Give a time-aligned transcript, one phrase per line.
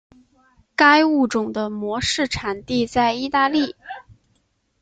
[0.75, 3.75] 该物种的模式产地在意大利。